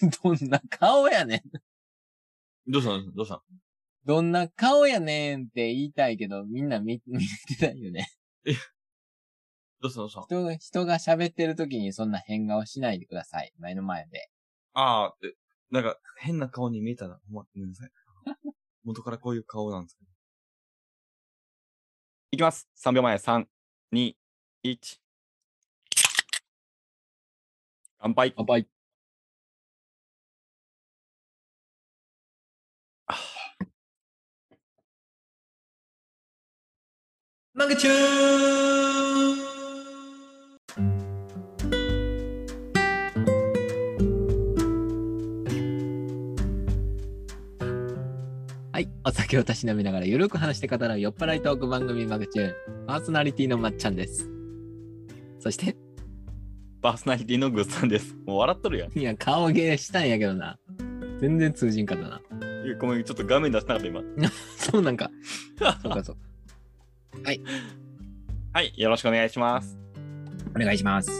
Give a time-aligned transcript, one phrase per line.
[0.22, 1.42] どんな顔やねん。
[2.66, 3.12] どうしたの？
[3.12, 3.42] どうしたの？
[4.04, 7.20] どんな顔やねんって言いたいけど、みんな見、見
[7.58, 8.08] てないよね。
[9.80, 10.02] どうしたの？
[10.02, 10.26] どうしたの？
[10.26, 13.52] 人が、人が喋ってる時にそんな変顔しないでください。
[13.58, 14.28] 前の前で。
[14.74, 15.34] ああ、え、
[15.70, 17.18] なんか、変な顔に見えたな。
[17.26, 17.90] ほんま、ごめんなさい。
[18.84, 20.08] 元からこういう顔なんですけど。
[22.32, 22.68] いきます。
[22.76, 23.16] 3秒前。
[23.16, 23.46] 3、
[23.92, 24.14] 2、
[24.64, 25.00] 1。
[28.00, 28.32] 乾杯。
[28.36, 28.77] 乾杯。
[37.58, 37.94] マグチュー
[48.70, 48.88] はい。
[49.04, 52.86] お酒をたしなみながらゆるく話して語らう酔っ払いトーク番組マグチューン。
[52.86, 54.30] パーソナリティのまっちゃんです。
[55.40, 55.76] そして、
[56.80, 58.14] パーソナリティのグッさんです。
[58.24, 58.96] もう笑っとるやん。
[58.96, 60.56] いや、顔芸したんやけどな。
[61.20, 62.20] 全然通じんかったな。
[62.64, 64.00] いやごめん、ちょっと画面出したかった今。
[64.54, 65.10] そうなんか。
[65.82, 66.27] そうかそう。
[68.52, 69.78] はい、よろしくお願いします。
[70.54, 71.10] お願いします。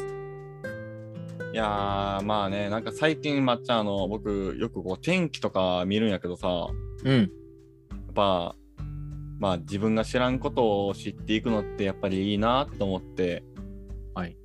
[1.53, 6.67] いやー、まあね、なんか最近、まっちゃん、あの、僕、よくこう、天気とか見るんやけどさ、や
[7.05, 7.25] うん。
[7.25, 8.55] っぱ、
[9.39, 13.45] まあ、自分が知らんことを知っていくのって、やっぱりいいなと思って、
[14.15, 14.37] はい。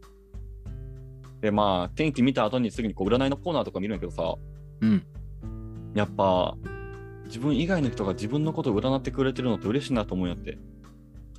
[1.41, 4.35] で、まあ、天気見た後にすぐにこう、占いのコーナーとか見るんやけどさ、
[4.81, 5.05] うん。
[5.93, 6.55] やっぱ、
[7.25, 10.57] 自分以外の人が自分のことを占ってくれてるのって嬉しいなと思うんやって。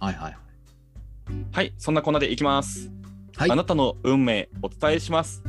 [0.05, 0.37] はいはい。
[1.53, 2.91] はい、そんなこんなでいきます。
[3.37, 5.43] はいあなたの運命お伝えします。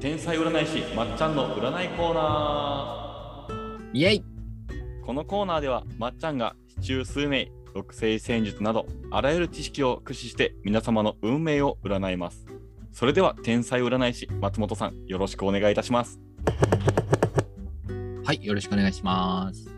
[0.00, 3.46] 天才占い師まっちゃんの占いコーナ
[3.92, 5.04] イェイー。
[5.04, 12.44] このコーナーではまっちゃんが市中数名、六星戦術などあらゆる知識を駆使して皆様の運命を占います。
[12.92, 16.18] それでは天才占い師松本さんよろしくお願いいたします。
[18.24, 18.44] はい。
[18.44, 19.70] よろしくお願いします。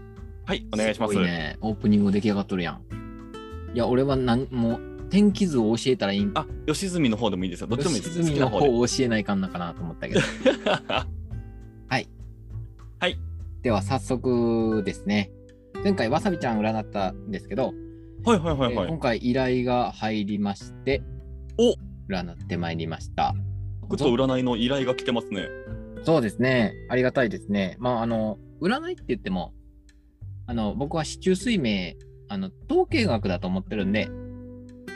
[0.47, 1.15] はい、お願いします。
[1.15, 1.59] ごいね。
[1.61, 2.88] オープニング出来上がっとるやん。
[3.79, 7.69] いや、俺はなんもう天気図を教えたらいいんあ、吉住の方でもいいですよ。
[7.69, 8.19] どっちでもいいです。
[8.19, 8.79] 吉住の方好きな方で。
[8.81, 10.21] を教えないかんのかなと思ったけど。
[11.87, 12.09] はい。
[12.99, 13.17] はい。
[13.63, 15.31] では早速ですね。
[15.85, 17.73] 前回わさびちゃん占ったんですけど、
[18.25, 18.87] はいはいはいはい。
[18.87, 21.01] えー今回依頼が入りまして、
[21.57, 21.77] お
[22.13, 23.33] 占ってまいりました。
[23.91, 25.47] ちょっと占いの依頼が来てますね。
[26.03, 26.75] そうですね。
[26.89, 27.77] ありがたいですね。
[27.79, 29.55] まあ、あの、占いって言っても、
[30.49, 31.93] あの、僕は市中水明、
[32.29, 34.09] あの、統計学だと思ってるんで、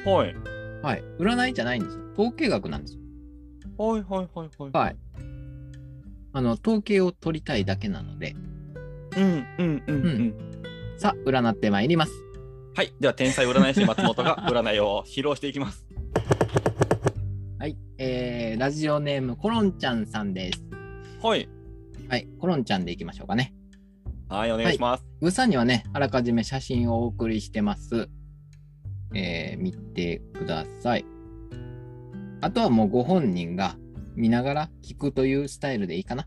[0.04, 0.34] はい。
[0.82, 1.02] はい。
[1.18, 2.02] 占いじゃないんですよ。
[2.14, 3.00] 統計学なんですよ。
[3.78, 4.70] はいはいはいはい。
[4.72, 4.96] はい。
[6.34, 8.34] あの、統計を取りたいだけなので、
[9.16, 10.06] うんうんうんうん。
[10.06, 10.52] うん
[10.98, 12.12] さあ、占ってまいります。
[12.76, 12.92] はい。
[13.00, 15.84] では、天才占い師松本が占いを披露していきます。
[17.58, 17.76] はい。
[17.98, 20.62] えー、ラジオネーム、コロンちゃんさんです。
[21.20, 21.48] はい。
[22.08, 22.28] はい。
[22.38, 23.52] コロンちゃんでいきましょうかね。
[24.32, 25.04] はい、お願いします。
[25.20, 28.08] グーさんにはね、あらかじめ写真をお送りしてます。
[29.14, 31.04] えー、見てください。
[32.40, 33.76] あとはもうご本人が
[34.16, 36.26] 見ながら聞くというスタイルでいいかな。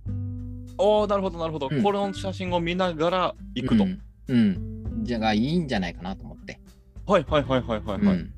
[0.77, 1.67] おおなるほど、なるほど。
[1.71, 3.85] うんこの写真を見ながら行くと。
[3.85, 3.99] うん。
[4.27, 5.03] うん。
[5.03, 6.59] じゃがいいんじゃないかなと思って。
[7.07, 8.17] はいはいはいはいはいはい。
[8.17, 8.33] うん。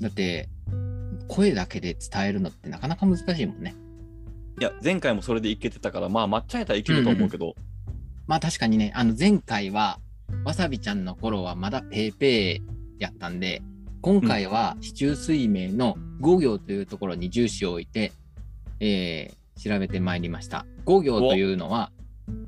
[0.00, 0.48] だって、
[1.28, 3.76] 声だけで伝えるのってなかなか難しいもんね。
[4.60, 7.54] いや、前回もそれでいけてたから、まあ、抹茶やったらいけると思うけど。
[8.26, 9.98] まあ確かにね、あの前回は、
[10.44, 13.62] わさびちゃんの頃はまだペーペーやったんで、
[14.00, 18.12] 今回は市中水明の5行というところに重視を置いて、
[18.80, 20.66] えー調べてまいりました。
[20.84, 21.90] 5行というのは、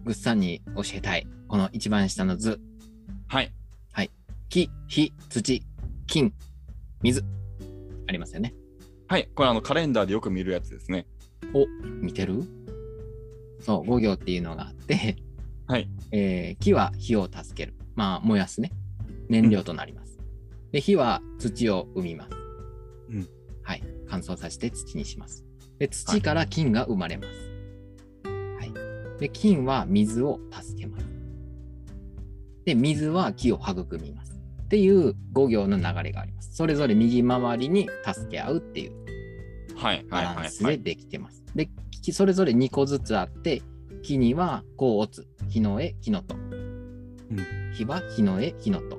[0.05, 1.27] ぐっさんに教えたい。
[1.49, 2.61] この一番下の図。
[3.29, 3.51] はい。
[4.51, 5.63] 木、火、土、
[6.07, 6.35] 金、
[7.03, 7.25] 水。
[8.07, 8.53] ありますよね。
[9.07, 9.27] はい。
[9.35, 11.07] これ、あの、カレンダーでよく見るやつですね。
[12.03, 12.45] 見てる？
[13.61, 15.17] そう、5行っていうのがあって、
[15.69, 15.89] はい。
[16.13, 17.75] えー木は火を助ける。
[17.95, 18.73] まあ、燃やすね。
[19.29, 20.19] 燃料となります。
[20.73, 22.31] で、火は土を生みます。
[23.11, 23.29] うん
[23.63, 23.83] はい。
[24.09, 25.45] 乾燥させて土にします。
[25.79, 27.29] で、土から金が生まれます。
[28.59, 29.21] はい。
[29.21, 31.05] で、金は水を助けます。
[32.65, 34.41] で、水は木を育みます。
[34.65, 36.55] っていう5行の流れがあります。
[36.55, 38.93] それぞれ右回りに助け合うっていう
[39.77, 40.51] はいはいバランはいはい。
[40.51, 41.45] スでできてます。
[41.55, 41.71] で、
[42.03, 43.63] 木それぞれ2個ずつあって、
[44.03, 46.37] 木には甲乙、火の絵、火のと。
[47.75, 48.99] 火は火の絵、火のと。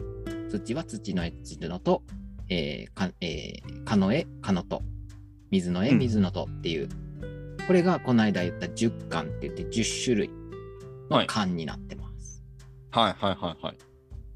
[0.49, 2.03] 土は土の絵、土のと。
[2.49, 4.81] えーかえー、かの絵、かのと。
[5.51, 6.89] 水の絵、うん水のとっていう。
[7.67, 10.29] これがこの間言った10巻って言って10種類
[11.09, 12.43] の巻になってます。
[12.91, 13.77] はいはいはいはい。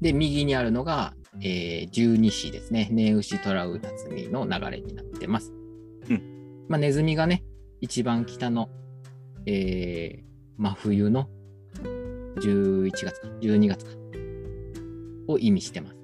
[0.00, 2.88] で、右にあるのが、えー、十二支ですね。
[2.92, 5.52] ネウシトラウタツミの流れになってます。
[6.08, 6.12] う
[6.68, 7.44] まあ、ネズミがね、
[7.80, 8.68] 一番北の、
[9.46, 11.28] えー、真冬の
[12.36, 13.90] 11月か、12月か、
[15.28, 15.96] を意味してます。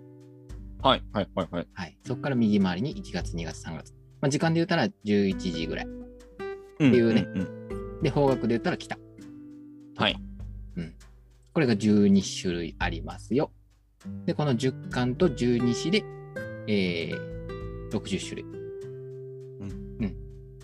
[0.82, 1.68] はいはいはいはい。
[1.72, 1.98] はい。
[2.06, 3.92] そこから右回りに1月、2月、3月。
[4.20, 5.86] まあ、時間で言ったら11時ぐらい。
[5.86, 5.88] っ
[6.78, 8.98] ていうねんんで、方角で言ったら北。
[9.96, 10.16] はい。
[11.52, 13.50] これが12種類ありますよ。
[14.24, 16.04] で、この10巻と12子で、
[16.68, 18.44] えー、60種類。
[18.44, 18.46] う
[20.06, 20.16] ん。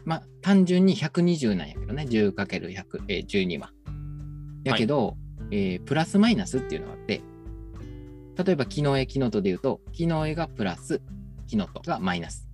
[0.05, 2.07] まあ、単純に120なんやけどね。
[2.09, 3.73] 10×100、えー、12は。
[4.69, 5.17] やけど、
[5.51, 7.23] えープラスマイナスっていうのがあって、
[8.45, 11.01] 例えば、キノエ、キノトで言うと、キノエがプラス、
[11.47, 12.47] キノトがマイナス。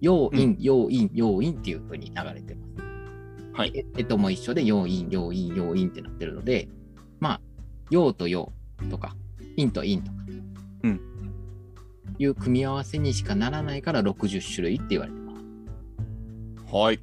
[0.00, 2.76] 要因、要因、要因っていう風に流れてます。
[3.52, 3.72] はい。
[3.74, 6.68] ええとも一緒で、要因、要因、要因ってなってるので、
[7.20, 7.40] まあ、
[7.90, 8.52] 要と要
[8.90, 9.16] とか、
[9.56, 10.18] 因と因とか、
[10.84, 11.00] うん
[12.18, 15.44] いう組み合わせにしかならないから60種類って言われてます。
[16.74, 17.00] はい。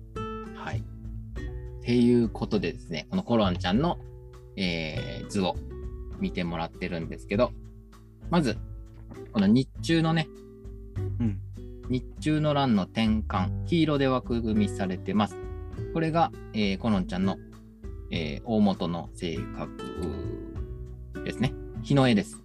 [0.55, 0.79] はい。
[0.79, 3.99] っていうことでですね、このコロンちゃんの、
[4.55, 5.55] えー図を
[6.19, 7.51] 見てもらってるんですけど、
[8.29, 8.57] まず、
[9.31, 10.27] この日中のね、
[11.19, 11.39] うん。
[11.89, 15.37] 日中の欄の転換、黄色で枠組みされてます。
[15.93, 17.37] これが、えー、コロンちゃんの、
[18.11, 21.53] えー大元の性格ですね。
[21.81, 22.41] 日の絵です。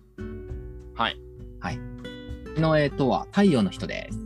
[0.94, 1.16] はい。
[1.60, 1.78] はい。
[2.54, 4.18] 日の絵とは太陽の人です。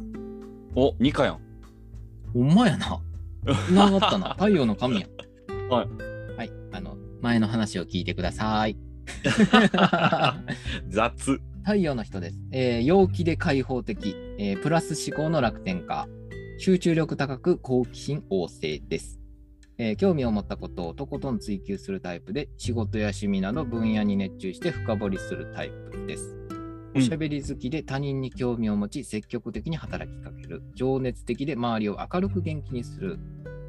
[0.74, 1.40] お、2回やん。
[2.32, 3.00] ほんまやな。
[3.66, 4.30] 繋がったな。
[4.38, 5.06] 太陽の神や。
[5.68, 5.88] はい。
[6.36, 6.50] はい。
[6.72, 8.76] あの、前の話を聞いてください。
[10.88, 11.40] 雑。
[11.64, 12.40] 太陽の人です。
[12.50, 16.08] えー陽気で開放的、えープラス思考の楽天家、
[16.58, 19.20] 集中力高く好奇心旺盛です、
[19.78, 26.36] えー興味を持ったことをとことん追求するタイプで、仕事や趣味など分野に熱中して深掘りするタイプです。
[26.94, 30.62] おしゃべり好きで他人に興味を持ち、積極的に働きかける。
[30.74, 33.18] 情熱的で周りを明るく元気にする。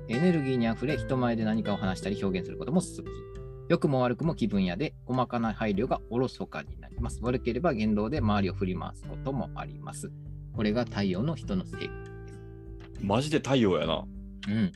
[0.09, 3.32] エネルギーにあふれ、人前で何かを話したり表現することも好き。
[3.73, 7.19] 良くも悪くも気分屋で、細かな配慮がおろそかになります。
[7.23, 10.11] 悪ければ言動で周りを振り回すこともあります。
[10.55, 13.03] これが太陽の人の性格です。
[13.03, 14.05] マジで太陽やな。
[14.47, 14.71] うん。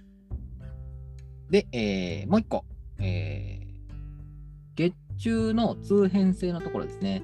[1.51, 2.65] で、えーもう一個。
[2.97, 3.67] えー
[4.75, 7.21] 月中の通変性のところですね。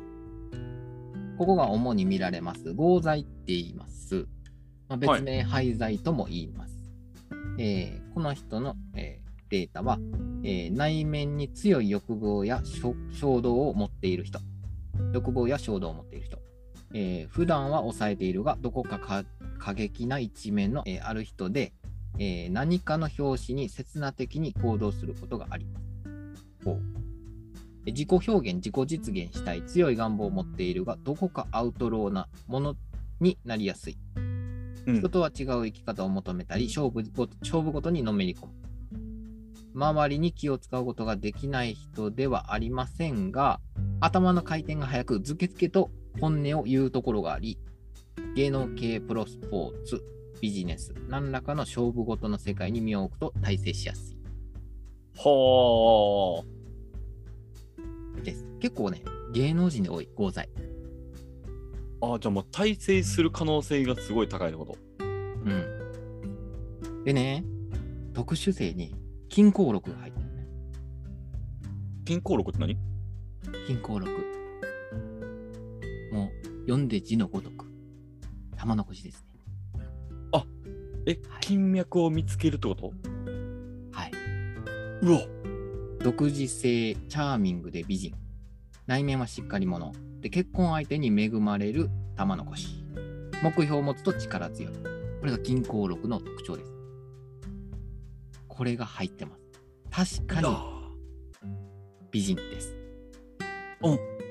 [1.39, 2.71] ここが主に見られます。
[2.75, 4.27] 合剤って言います。
[4.89, 6.77] まあ、別名、廃剤とも言います。
[7.57, 9.22] えーこの人の、えー
[9.53, 9.99] データは、
[10.43, 14.39] えー内面に強い欲望や衝衝動を持っている人。
[15.13, 16.39] 欲望や衝動を持っている人。
[16.95, 19.23] えー普段は抑えているが、どこかか
[19.59, 21.71] 過激な一面の、えーある人で、
[22.17, 25.85] えー何かの表紙に刹那的に行動することがあります。
[27.85, 32.75] 自己表現、自己実現したい強い願望を持っているが、どこかアウトローなもの
[33.19, 33.97] になりやすい。
[34.15, 38.62] うん人とは違う生き方を求めたり、勝負ご勝負ごとにのめり込む。
[39.73, 43.59] 周りに気を使うことができない人ではありませんが、
[43.99, 47.57] 頭の回転が速く、ずけずけと本音を言うところがあり、
[48.35, 50.03] 芸能系プロスポーツ、
[50.41, 54.17] ビジネス、何らかの勝負ごとの世界に身を置くと大成しやすい
[55.15, 56.43] は
[58.23, 58.45] です。
[58.59, 59.01] 結構ね、
[59.33, 60.49] 芸能人で多い、合剤。
[62.01, 62.15] あ。
[62.15, 64.77] あ、じゃあもう大成する可能性がすごい高いってこと？
[64.99, 67.03] うん。
[67.05, 67.45] でね、
[68.13, 68.93] 特殊性に
[69.33, 70.45] 金鉱録が入ってるね。
[72.05, 72.77] 金鉱録って何？
[73.65, 74.11] 金鉱録。
[76.11, 77.65] もう、読んで字のごとく。
[78.55, 79.39] 玉残しですね。
[81.07, 82.93] え、はい金脈を見つけるってこと？
[83.91, 84.11] はい。
[85.01, 85.21] うわ
[86.03, 88.13] 独自性、チャーミングで美人。
[88.85, 89.93] 内面はしっかり者。
[90.21, 92.85] で、結婚相手に恵まれる玉残し。
[93.41, 94.73] 目標を持つと力強い。
[94.73, 96.72] これが金鉱録の特徴です。
[98.53, 99.35] これが入ってま
[99.91, 100.21] す。
[100.21, 100.47] 確かに
[102.11, 102.75] 美人です。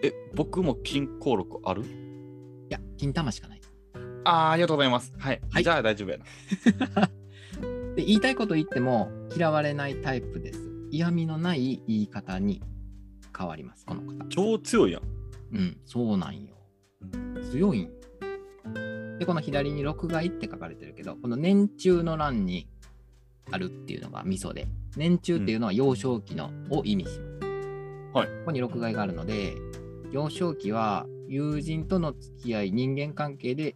[0.04, 1.82] え、僕も金鉱録ある？
[1.82, 1.86] い
[2.70, 3.72] や、金玉しかないです。
[4.24, 5.12] あーありがとうございます。
[5.18, 5.40] はい。
[5.50, 6.24] はいじゃあ大丈夫やな。
[7.96, 10.70] で、言いたいこと言っても嫌われないタイプです。
[10.90, 12.62] 嫌味のない言い方に
[13.36, 14.28] 変わります、この方。
[14.28, 15.02] 超強いやん。
[15.52, 16.56] うん、そうなんよ。
[17.50, 17.90] 強いんよ
[19.18, 22.68] で、この左に録害って書かれてるけど、この年中の欄に
[23.50, 27.22] あるっていうのがミソで、年中っていうのは幼少期のを意味します。
[28.14, 29.54] はいここに録害があるので、
[30.10, 33.74] 幼少期は友人との付き合い、人間関係で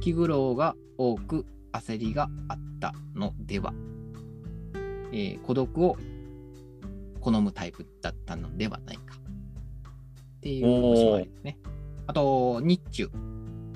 [0.00, 3.74] 気苦労が多く焦りがあったのでは、
[5.12, 5.96] えー孤独を
[7.20, 9.02] 好むタイプだったのではないか。
[9.16, 11.58] っていうおしまいですね。
[12.06, 13.10] あと、日中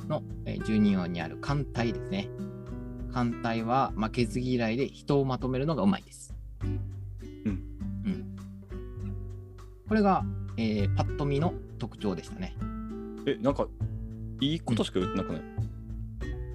[0.09, 2.29] のえー12音にある艦隊ですね。
[3.13, 6.35] 艦隊は負けず嫌いで人をまとめるのがうまいです。
[6.63, 6.81] うん。
[8.05, 8.37] うん。
[9.89, 10.25] これが、
[10.57, 12.57] えーパッと見の特徴でしたね。
[13.27, 13.67] え、なんか、
[14.41, 15.45] いいことしか言ってなくない、い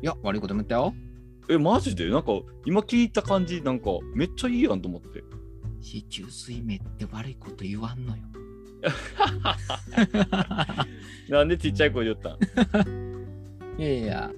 [0.06, 0.94] や、悪いことも言ったよ。
[1.50, 2.10] え、マジで？
[2.10, 2.32] なんか、
[2.66, 5.24] 今聞いた感じ、なんか、めっちゃいいやんと思って。
[5.82, 8.24] 四柱推命って悪いこと言わんのよ。
[11.30, 12.36] なんでちっちゃい声で言った
[12.90, 12.98] ん？
[13.80, 14.32] いやいや、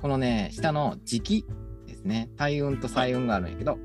[0.00, 1.46] このね、下の時期
[1.86, 2.30] ですね。
[2.36, 3.78] 大運と細運があるんやけど、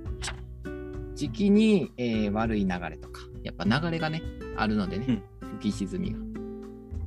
[1.15, 4.21] 時期に、えー悪い流れとか、やっぱ流れがね、
[4.57, 6.19] あるのでね、浮き沈みが。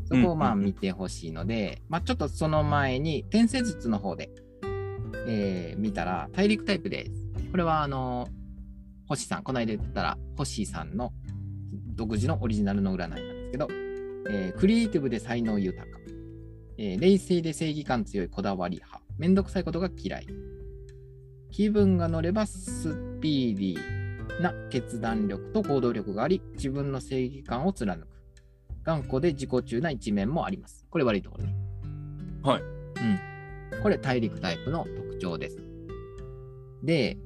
[0.09, 4.31] そこをまあ見てほしいので、まあちょっとその前に、転生術の方で、
[5.29, 7.11] えー見たら、大陸タイプです。
[7.51, 8.29] これはあの、
[9.09, 11.13] 星さん、この間言ったら、星さんの
[11.95, 13.69] 独自のオリジナルの占いなんですけど、
[14.31, 15.96] えークリエイティブで才能豊か、
[16.79, 20.27] えー冷静で正義感強いこだわり派、めんどくさいことが嫌い、
[21.51, 28.09] 気分が乗ればスピーディーな決断力と行動力があり、自分の正義感を貫く。
[28.83, 30.87] 頑固で自己中な一面もあります。
[30.91, 31.57] これ悪いところね。
[32.43, 32.63] はい。
[32.63, 32.65] う
[33.79, 33.83] ん。
[33.83, 35.59] これ大陸タイプの特徴です。
[36.85, 37.19] で、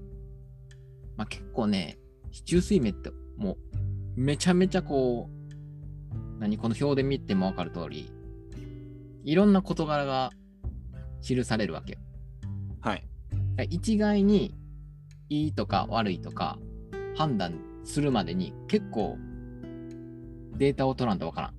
[1.16, 1.98] まあ、結構ね、
[2.30, 3.58] 四柱推命っても
[4.16, 8.10] うめちゃめちゃこう、何この表で見てもわかる通り、
[9.24, 10.30] いろんな事柄が
[11.22, 11.98] 記されるわけよ。
[12.80, 13.04] はい。
[13.68, 14.54] 一概に
[15.28, 16.58] いいとか悪いとか
[17.16, 19.18] 判断するまでに結構
[20.56, 21.54] データを取らんとわからん。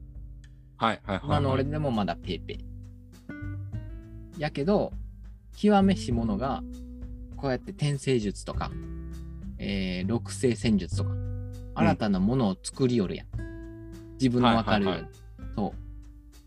[0.77, 1.01] はい。
[1.03, 1.17] はい。
[1.17, 1.21] はい。
[1.23, 4.41] 今の俺でもまだペーペー。
[4.41, 4.91] やけど、
[5.55, 6.63] 極めし者が
[7.37, 8.71] こうやって転生術とか、
[9.59, 11.11] えー、六星戦術とか、
[11.75, 13.27] 新たなものを作りよるやん。
[14.13, 15.01] 自分のわかるように。
[15.01, 15.21] はいはい
[15.55, 15.90] そう。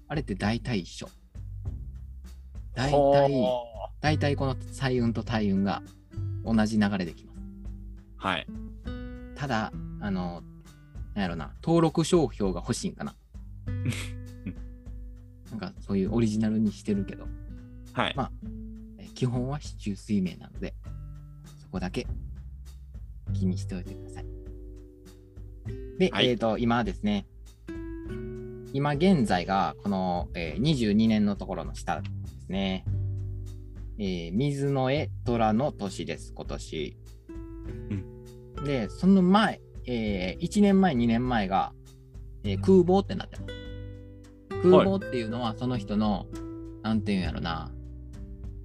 [0.08, 1.08] あれって大体一緒。
[2.74, 3.30] 大体、
[4.00, 5.82] 大体この彩雲と大雲が
[6.44, 7.38] 同じ流れできます。
[8.16, 8.46] はい。
[9.34, 10.42] ただ、あの、
[11.14, 13.14] なんやろな、登録商標が欲しいんかな。
[15.50, 17.26] なんかそういうオリジナルにしてるけど、
[17.92, 18.14] はい。
[18.16, 18.30] ま
[18.98, 20.74] え基本は四柱推命なので、
[21.62, 22.06] そこだけ
[23.32, 24.26] 気にしておいてください。
[25.98, 27.26] で、はいえっ、と、今ですね、
[28.74, 32.84] 今現在がこの、えー22年のところの下ですね。
[34.00, 36.96] えー水の絵虎の年です、今年。
[38.64, 41.72] で、その前、え1年前、2年前が、
[42.42, 44.68] えー空母ってなってます。
[44.68, 46.26] 空母っていうのはその人の、
[46.82, 47.70] なんていうんやろな。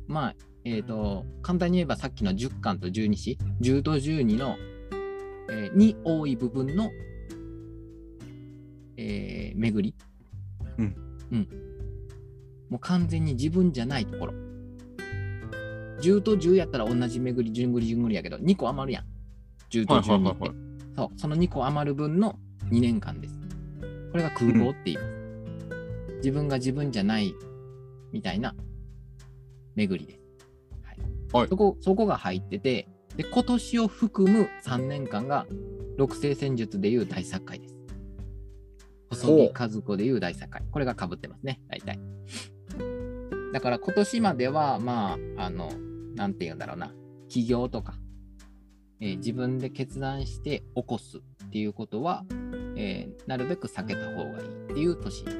[0.07, 0.35] まあ、
[0.65, 4.55] えっ、と、簡単に言えばさっきの10巻と12子、10と12の、
[5.51, 6.89] えーに多い部分の、
[8.99, 9.95] えー巡り。
[10.77, 10.95] うん。
[11.31, 11.47] うん。
[12.69, 14.33] もう完全に自分じゃないところ。
[16.01, 19.05] 10と10やったら同じ巡り、順繰り順繰りやけど、2個余るやん。
[19.69, 20.43] 10とはいはい12って。
[20.43, 20.59] はいはい。
[20.95, 22.37] そう、その2個余る分の
[22.69, 23.39] 2年間です。
[24.11, 26.15] これが空港って言います。
[26.17, 27.33] 自分が自分じゃない
[28.11, 28.53] みたいな
[29.75, 30.21] 巡りです。
[30.83, 30.97] はい。
[31.33, 35.45] はいそこ、そこが入ってて、で、今年を含む3年間が
[35.97, 37.78] 六星戦術でいう大作会です。
[39.09, 40.63] 細木和子でいう大作会。
[40.71, 41.99] これが被ってますね、大体。
[43.53, 45.71] だから今年までは、まあ、あの、
[46.15, 46.93] なんて言うんだろうな、
[47.27, 47.95] 起業とか、
[49.01, 52.25] えー自分で決断して起こすっていうことは、
[52.75, 55.37] えーなるべく避けた方がいいっていう年、うん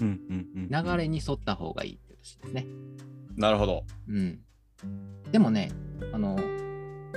[0.00, 0.68] うんうん。
[0.86, 2.66] 流れに沿った方がいいっていう年ですね。
[3.36, 3.84] なるほど。
[4.08, 4.40] うん。
[5.30, 5.70] でもね、
[6.12, 6.38] あの、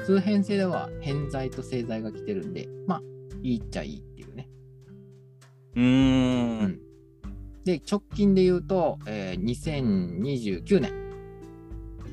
[0.05, 3.01] 通変性では偏在と正在が来てるんで、まあ、
[3.43, 4.03] いいっちゃいい
[5.75, 5.83] うん。
[5.83, 6.79] うん
[7.63, 10.91] で、直近で言うと、えー2029年、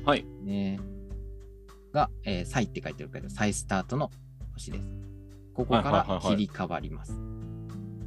[0.05, 0.23] はい。
[0.43, 0.79] ね、
[1.91, 4.11] が、えー、再って書いてるけど、再スタートの
[4.53, 4.83] 年です。
[5.55, 7.19] ここからはい切り替わります。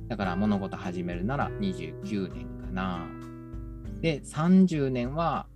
[0.08, 3.06] だから物事始めるなら29年かな。
[4.00, 5.46] で、30年は、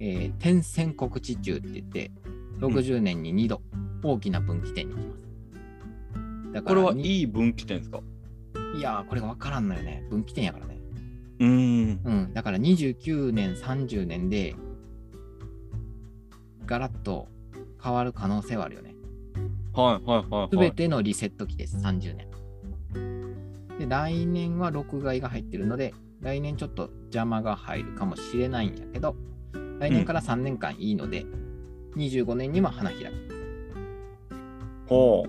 [0.00, 2.10] えー天線告知中って言って、
[2.58, 3.62] 60年に2度
[4.02, 6.52] 大きな分岐点に行きます。
[6.52, 8.00] だかこれはいい分岐点ですか？
[8.74, 10.04] いやー、これが分からんのよね。
[10.10, 10.78] 分岐点やからね。
[11.40, 12.00] うーん。
[12.04, 14.54] うん、だから29年、30年で、
[16.66, 17.28] ガラッと
[17.82, 18.94] 変わる可能性はあるよね。
[19.74, 20.72] はいはいはい、すべはい。
[20.74, 22.28] てのリセット期です、30年。
[23.78, 29.16] で、来年は録外が入ってるので、来年ちょっと邪魔が入るかもしれないんやけど、
[29.80, 31.26] 来年から3年間いいので、
[31.96, 33.06] 25年には花開き。
[34.86, 35.26] ほ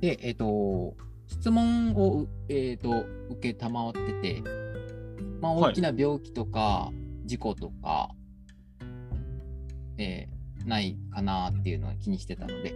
[0.00, 0.94] で、えっ、と、
[1.28, 4.42] 質問を、えっ、と、受けたまわってて、
[5.40, 6.90] まあ、はい大きな病気とか、
[7.24, 8.10] 事故とか、
[9.98, 12.74] えーないかなっていうのを気にしてたので、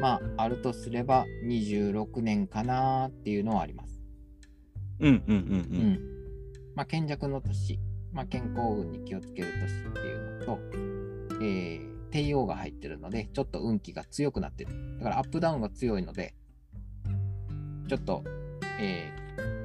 [0.00, 4.00] まあ、あるとすれば26年かなっていうのはあります。
[5.00, 5.38] うんうんうんう。
[5.38, 5.98] うんん。
[6.74, 7.78] まあ、賢弱の年、
[8.12, 10.58] まあ、健康運に気をつける年っていうのと、
[11.42, 14.98] えー、帝王が入ってるので、ちょっと運気が強くなってる。
[14.98, 16.34] だからアップダウンが強いので、
[17.92, 18.24] ちょっと、
[18.80, 19.12] え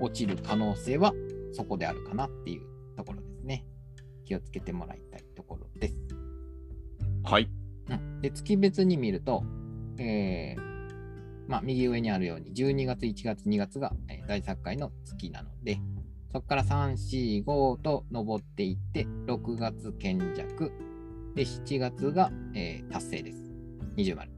[0.01, 1.13] ー、落ちる可能性は
[1.53, 2.63] そこであるかなっていう
[2.98, 3.65] ところですね。
[4.25, 5.96] 気をつけてもらいたいところです。
[7.24, 7.50] はい。
[7.89, 9.46] うん、で月別に見ると、
[9.98, 10.62] えー
[11.48, 15.79] まあ、右上にあるように12月、1月、2月が、えー大作会の月なので、
[16.34, 20.74] そこから3、4、5と登っていって、6月賢弱、
[21.34, 23.38] で7月が、えー達成です。
[23.96, 24.37] 20丸、うん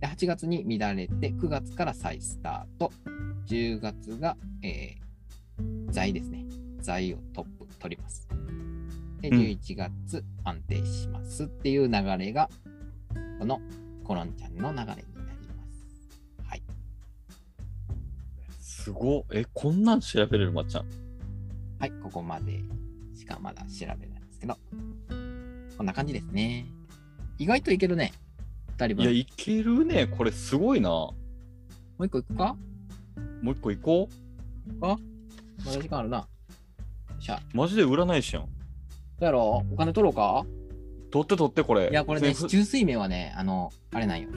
[0.00, 0.06] で。
[0.06, 2.92] 8月に乱れて、9月から再スタート、
[3.46, 5.08] 10月が、えー
[5.90, 6.44] 財ですね。
[6.80, 8.28] 財をトップ取ります。
[9.20, 12.48] で、うん11月安定しますっていう流れが、
[13.40, 13.60] この
[14.04, 14.96] コロンちゃんの流れになり
[15.56, 16.46] ます。
[16.46, 16.62] はい。
[18.60, 20.86] すごっえ、こんなん調べれるまっちゃん？
[21.80, 22.60] はい、ここまで
[23.16, 24.56] しかまだ調べないんですけど、
[25.76, 26.66] こんな感じですね。
[27.38, 28.12] 意外といけるね。
[28.78, 29.02] 二人分。
[29.02, 30.06] いや、いけるね。
[30.06, 30.88] これすごいな。
[30.90, 31.16] も
[31.98, 32.56] う一個いくか？
[33.42, 34.08] もう一個行こ
[34.78, 34.96] ま
[35.66, 36.28] だ時間あるな。
[37.18, 37.40] しゃ。
[37.52, 37.56] う。
[37.56, 38.44] マジで占い師やん。
[38.44, 38.50] ど
[39.22, 39.74] うやろう？
[39.74, 40.46] お金取ろうか？
[41.10, 41.90] 取って取ってこれ。
[41.90, 44.28] いや、これね、中水面はね、あの、あれなんよ。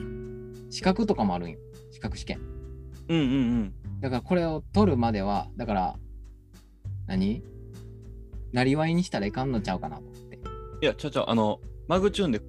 [0.70, 1.58] 資格とかもあるんよ。
[1.92, 2.40] 資格試験。
[3.08, 3.74] うんうんうん。
[4.00, 5.96] だからこれを取るまでは、だから、
[7.06, 7.44] 何？
[8.52, 10.40] なりわいにしたらいかんのちゃうかなと思って。
[10.82, 12.40] いや、ちゃうちゃう、あの、マグチューンで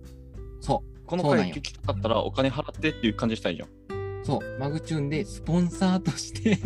[0.60, 0.93] そう。
[1.06, 3.70] この回聞きたかったらお金払ってっていう感じしたいじゃん。
[4.24, 6.58] そう、マグチューンでスポンサーとして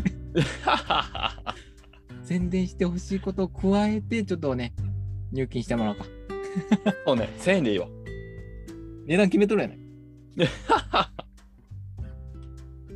[2.24, 4.74] 宣伝してほしいことを加えて、ちょっとね、
[5.32, 6.06] 入金してもらおうか。
[7.06, 7.88] そうね、1000円でいいわ。
[9.08, 9.80] 値段決めとるやない。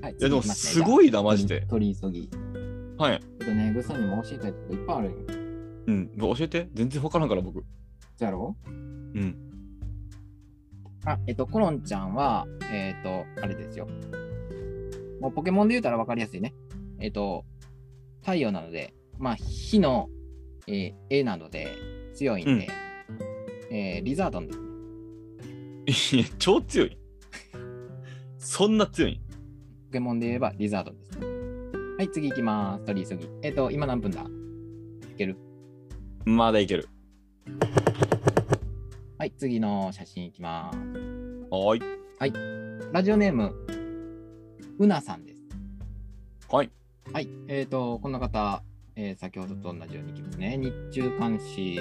[0.01, 1.61] はい、いや、でもすすごいな、マジで。
[1.67, 2.27] 取り急ぎ。
[2.27, 2.31] ち
[2.97, 3.15] はい。
[3.15, 5.17] ょっとね、グさんにも教えたいこといっぱいあるんよ。
[5.87, 6.09] うん。
[6.17, 6.69] 教えて。
[6.73, 7.63] 全然わからんから、僕。
[8.17, 8.55] じゃろ？
[8.67, 9.50] うん。
[11.05, 13.87] あ、えっと、コロンちゃんは、えっと、あれですよ。
[15.19, 16.53] もうポケモンで言うたら分かりやすいね。
[16.99, 17.45] えっと、
[18.21, 20.09] 太陽なので、まあ、火の、
[20.67, 21.67] えー絵なので
[22.13, 22.69] 強いんで、
[23.71, 24.53] えーリザードンで
[25.93, 26.21] すね。
[26.21, 26.97] いや、超強い。
[28.37, 29.19] そんな強い。
[29.87, 31.27] ポケモンで言えばリザードンですね。
[31.97, 32.85] はい、次行きます。
[32.85, 33.27] 取り急ぎ。
[33.41, 34.21] えっ、と、今何分だ？
[34.21, 35.37] いける？
[36.25, 36.87] まだいける。
[39.21, 40.77] はい、次の写真行きます。
[41.51, 42.91] はーい。
[42.91, 43.53] ラジオネーム、
[44.79, 45.41] うなさんです。
[46.49, 46.71] はい。
[47.13, 48.63] はい、えっ、と、この方、
[48.95, 50.57] えー先ほどと同じようにいきますね。
[50.57, 51.77] 日中監視、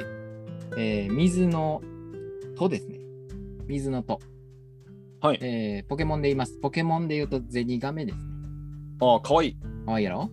[0.76, 1.81] えー水の
[2.59, 2.98] とですね。
[3.66, 4.20] 水のと。
[5.22, 5.38] はい。
[5.40, 6.59] えーポケモンで言います。
[6.61, 8.24] ポケモンで言うとゼニガメですね。
[9.00, 9.57] ああ、かわいい。
[9.87, 10.31] かわいいやろ？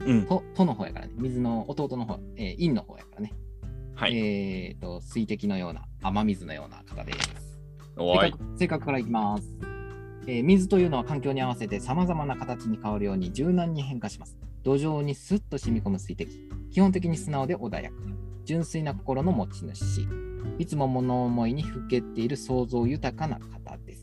[0.00, 0.26] うん。
[0.26, 1.14] と、との方やからね。
[1.16, 3.32] 水の弟の方、えー、陰の方やからね。
[3.94, 4.14] はい。
[4.14, 7.18] えっ、と、水滴のような、雨水のような方です。
[8.56, 8.68] 性。
[8.68, 9.44] 格からいきます、
[10.26, 14.38] えー水というのは環境に合わせて様々な形に変わるように柔軟に変化します。
[14.62, 16.30] 土壌にスッと染み込む水滴。
[16.70, 17.96] 基本的に素直で穏やか。
[18.44, 20.06] 純粋な心の持ち主。
[20.58, 24.02] いつも物思いにふけっている想像豊かな方です。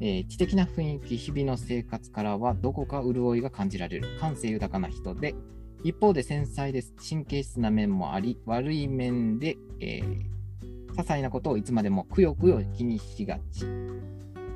[0.00, 5.34] えー知的な雰囲気、日々の生活からはどこか潤いが感じられる感性豊かな人で、
[5.84, 6.94] 一方で繊細です。
[7.08, 10.37] 神経質な面もあり、悪い面で、えー
[10.98, 13.64] 些細なことをいつまでもくよくよ気にしがち。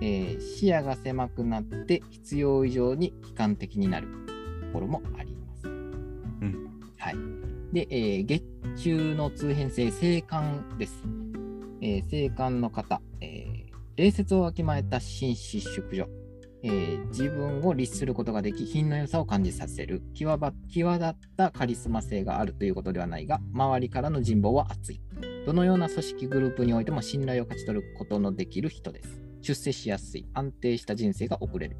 [0.01, 5.69] えー視野が狭くなって必要以上に悲観的になるところもあります。
[5.69, 7.17] んはい。
[7.73, 8.43] で、えー月
[8.77, 11.05] 中の通変性、性感です。
[11.81, 16.09] えー性感の方、えー礼節をわきまえた紳士淑女、
[16.65, 25.01] えー自分を律することができ、品の良さを感じさせる際ば、際立ったカリスマ性があるということではないが、周りからの人望は厚い。
[25.47, 29.21] どのような組織グループにおいても信頼を勝ち取ることのできる人です。
[29.41, 31.77] 出世しやすい、安定した人生が送れる。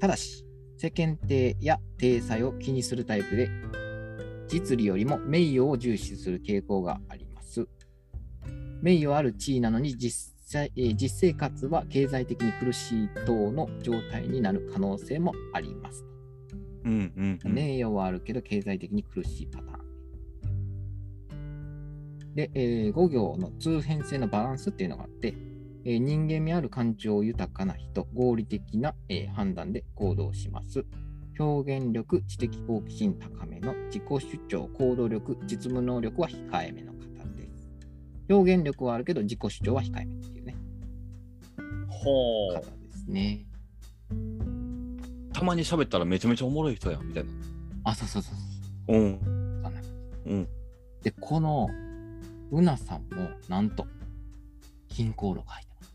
[0.00, 0.46] ただし、
[0.78, 3.50] 世間体や体裁を気にするタイプで、
[4.48, 7.68] 実利よりも名誉を重視する傾向があります。
[8.80, 16.02] 名誉ある地位なのに実際、えー実生活は経済的に苦しい等の状態になる可能性もあります。
[16.84, 17.52] うんうん、うん。
[17.52, 19.79] 名誉はあるけど経済的に苦しいパターン。
[22.40, 25.34] で、えー、5行の通変性のバランスっていうのがあって、
[25.84, 30.86] えー人間味ある感情豊かな人、合理的な、えー判断で行動します。
[31.38, 36.98] 表現力、知的好奇心高めの自己主張、行動力、実務能力は控えめの方
[37.36, 37.68] です。
[38.30, 40.56] 表現力はあるけど自己主張は控えめっていうね、
[41.88, 43.46] ほ方ですね。
[45.34, 47.30] たまに喋ったらめちゃめちゃおもろい人やんみたいな。
[47.84, 48.34] あ、そうそうそう
[48.86, 48.98] そう。
[48.98, 49.20] うん。
[49.22, 49.88] そんな感じ
[50.24, 50.48] うん。
[51.02, 51.68] で、この
[52.50, 53.86] うなさんも、なんと、
[54.88, 55.94] 金航路が入ってます。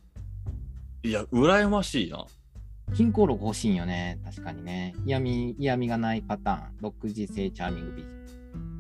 [1.04, 2.26] いや、羨ましいな。
[2.94, 4.94] 金航路欲しいんよね、確かにね。
[5.06, 8.15] 嫌味嫌味がないパターン、独自性チャーミング美人。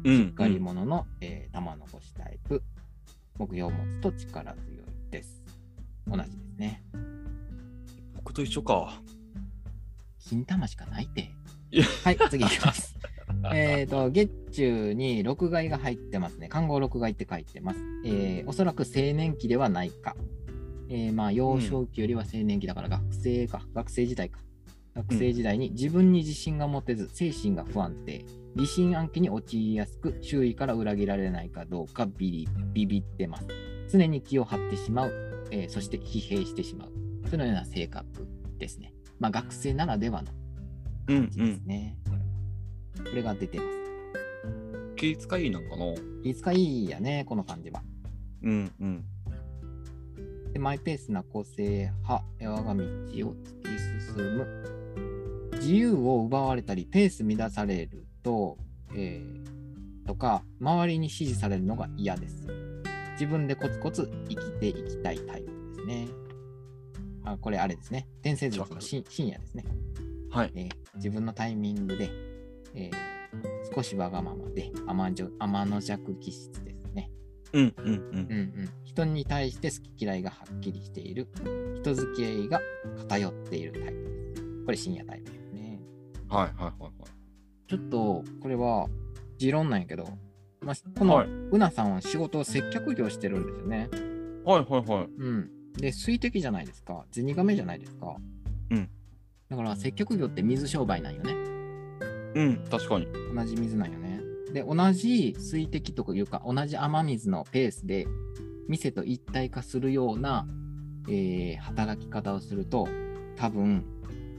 [0.05, 0.27] うん。
[0.27, 2.61] しっかり者の、えー玉の星タイプ。
[3.37, 5.43] 目標を持つと力強いです。
[6.07, 6.83] 同じですね。
[8.15, 9.01] 僕と一緒か。
[10.19, 11.31] 金玉しかないて
[11.71, 11.85] いや。
[12.03, 12.94] はい、次いきます。
[13.53, 16.47] えっと、月中に録害が入ってますね。
[16.47, 17.79] 看護録害って書いてます。
[18.05, 20.15] えーおそらく青年期ではないか。
[20.89, 24.39] えーまあ、幼少期よりは青年期だから学生か、学生時代か。
[24.95, 28.23] 学生時代に自分に自信が持てず、精神が不安定、
[28.55, 33.47] 疑心暗鬼に陥りやすく、周囲から裏切られないかどうかビリビビってます。
[33.91, 35.11] 常に気を張ってしまう、
[35.51, 36.91] えーそして疲弊してしまう。
[37.29, 38.05] そのような性格
[38.57, 38.93] ですね。
[39.19, 40.31] まあ、学生ならではの
[41.07, 41.97] うん感じですね。
[42.04, 42.04] これは
[43.09, 43.69] これが出てます。
[44.95, 45.85] 気遣いなんかな？
[46.23, 47.81] いつかいいやね、この感じは。
[48.43, 49.05] うんうん。
[50.53, 55.51] でマイペースな個性派、我が道を突き進む。
[55.53, 58.57] 自由を奪われたり、ペース乱されると、
[58.95, 62.47] えーとか、周りに支持されるのが嫌です。
[63.13, 66.07] 自分でコツコツ生きていきたいタイプですね。
[67.23, 68.07] あこれあれですね。
[68.21, 69.65] 天星族の深深夜ですね、
[70.29, 70.51] はい。
[70.55, 72.09] えー自分のタイミングで、
[72.75, 73.15] えー
[73.73, 77.11] 少しわがままで甘じょ甘の弱気質ですね。
[77.51, 81.27] うんうんうんうんうん、人に対して好き嫌いがはっきりしている。
[81.81, 82.61] 人付き合いが
[82.97, 84.65] 偏っているタイプです。
[84.65, 85.79] これ深夜タイプですね。
[86.29, 86.91] はいはいはいはい。
[87.67, 88.87] ちょっとこれは
[89.37, 90.07] 持論なんやけど、
[90.61, 93.89] まあ、このはいうなさんは仕事を接客業してるんですよね。
[94.45, 95.09] はいはいはい。
[95.17, 95.49] うん。
[95.73, 97.05] で、水滴じゃないですか。
[97.11, 98.15] ゼニガメじゃないですか。
[98.69, 98.89] うん。
[99.49, 101.54] だから接客業って水商売なんよね。
[102.35, 103.07] うん、確かに。
[103.33, 104.21] 同じ水なんよね。
[104.53, 108.07] で、同じ水滴というか、同じ雨水のペースで、
[108.67, 110.47] 店と一体化するような、
[111.07, 112.87] えー働き方をすると、
[113.35, 113.85] 多分、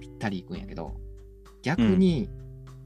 [0.01, 0.95] ぴったりいくんやけど、
[1.63, 2.29] 逆に、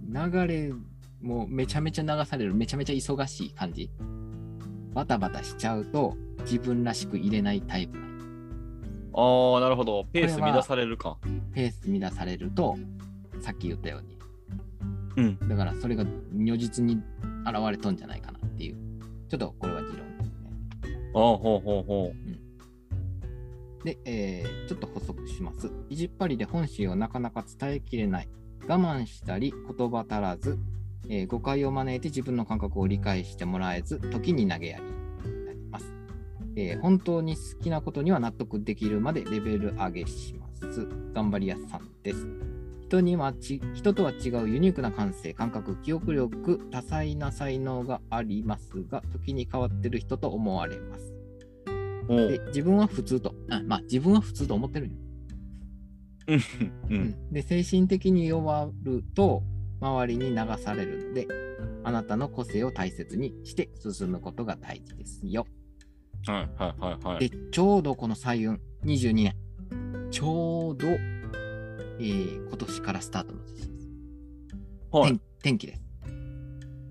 [0.08, 0.72] 流れ、
[1.20, 3.90] もうめちゃめちゃ流される、めちゃめちゃ忙しい感じ。
[4.94, 7.98] バタバタしちゃうと、自分らしく入れないタイプ
[9.12, 10.04] ああ、なるほど。
[10.12, 11.18] ペース乱されるか。
[11.52, 12.76] ペース乱されると、
[13.40, 14.09] さっき言ったように、
[15.16, 15.48] うん。
[15.48, 16.94] だからそれが如実に
[17.44, 18.76] 現れとんじゃないかなっていう。
[19.28, 20.98] ちょっとこれは持論ですね。
[21.14, 22.12] ああ、ほうほうほ
[23.84, 25.70] で、えーちょっと補足します。
[25.88, 28.28] 意地っ張りで本心をなかなか伝えきれない。
[28.68, 30.58] 我慢したり言葉足らず、
[31.08, 35.92] えー誤解を招いて自分の感覚を理解してもらえず、時に投げやりになります、
[36.56, 40.86] えー本当に好きなことには納得できるまでレベル上げします。
[41.14, 42.26] 頑張り屋さんです。
[42.90, 51.14] 人にはち人とは違うユニークな感性、感覚、記憶力、多彩な才能がありますが、時に変わってる人と思われます。
[52.08, 52.46] でう。
[52.48, 54.96] 自分は普通と、あまあ自分は普通と思ってるんよ。
[56.90, 59.44] うんで、精神的に弱ると
[59.80, 61.28] 周りに流されるので、
[61.84, 65.46] あなたの個性を大切にして進むことが大事ですよ。
[66.26, 67.28] はいはいはいはい。
[67.28, 69.36] で、ちょうどこの彩雲22年、
[70.10, 70.88] ちょうど、
[72.00, 73.70] えー今年からスタートの年です。
[74.90, 75.20] はい天。
[75.42, 75.82] 天気です。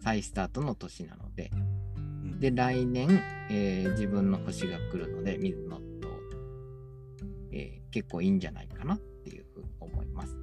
[0.02, 1.52] 再スタートの年なので、
[2.00, 5.84] んで、来年、えー自分の星が来るので、水のと、
[7.52, 10.38] えー結構いいんじゃないかなっていうふうに思います。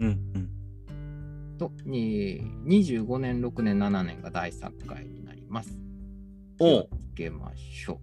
[0.00, 1.58] うんうん。
[1.58, 5.76] と、えー25年、6年、7年が大作会になります。
[6.60, 6.88] おう。
[7.12, 8.00] つけましょ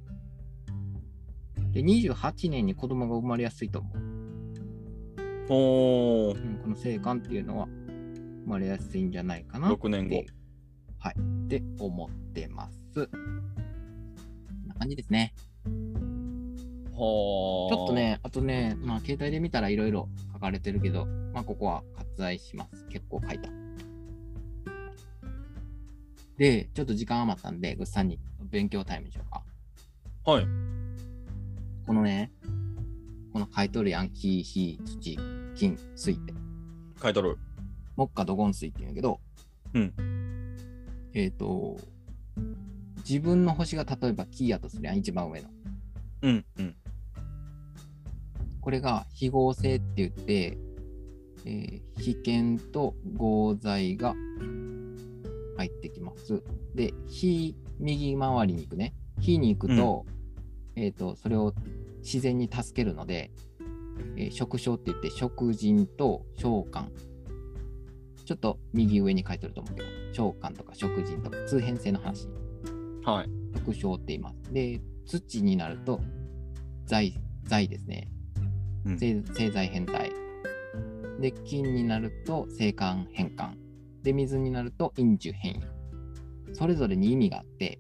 [1.70, 1.74] う。
[1.74, 3.98] で、28年に子供が生まれやすいと思う。
[5.48, 7.68] おこの生還っていうのは
[8.46, 10.24] 生まれやすいんじゃないかなって6年後。
[10.98, 11.16] はい。
[11.46, 12.80] って思ってます。
[12.96, 15.34] こんな感じですね。
[15.66, 15.70] は
[16.92, 16.96] あ。
[16.96, 17.94] ちょっと。
[17.94, 22.86] ね、あとね、まあ、携帯で見たらいろいろ書かれてるけど、まあ、ここは割愛します。
[22.88, 23.50] 結構書いた。
[26.38, 29.44] で、ちょっと時間余ったんで、ぐっさんに勉強タイムにしようか。
[30.32, 30.48] はい。
[31.86, 32.32] このね、
[33.36, 35.20] この書いとるやん、火、火、土、
[35.56, 36.34] 金、水って。
[37.04, 37.38] 書いとる。
[37.98, 39.20] 木下土金水って言うんやけど、
[39.74, 39.94] うん。
[41.14, 41.78] えっ、と、
[43.00, 45.50] 自分の星が例えばキーやとするやん、一番上の。
[46.22, 46.76] うんうん。
[48.62, 50.58] これが非合成って言って、
[51.44, 54.16] えー被験と合剤が
[55.58, 56.42] 入ってきます。
[56.74, 58.94] で、非右回りに行くね。
[59.20, 60.06] 非に行くと、
[60.78, 61.54] えっ、と、それを
[62.06, 63.32] 自然に助けるので、
[64.16, 66.86] えー食傷って言って食人と召喚
[68.26, 72.28] ちょっと右上に書いてると思うけど、召喚とか食人とか通変性の話、
[73.04, 73.30] はい。
[73.54, 74.52] 特徴って言います。
[74.52, 76.02] で、土になると、
[76.86, 78.10] 財、財ですね。
[78.86, 80.12] うん製製材変態。
[81.20, 83.54] で、金になると生還変換。
[84.02, 85.64] で、水になると陰樹変異。
[86.54, 87.80] それぞれに意味があって、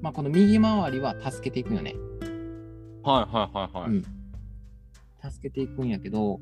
[0.00, 1.94] まあ、この右回りは助けていくよね。
[3.04, 3.90] はいはいはいはい。
[3.90, 4.02] うん。
[5.30, 6.40] 助けていくんやけど、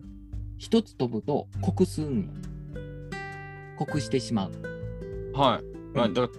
[0.59, 2.29] 一つ飛ぶと酷すんよ。
[3.77, 4.53] 酷してしまう。
[5.35, 5.97] はい。
[5.97, 6.33] まあ、うんだか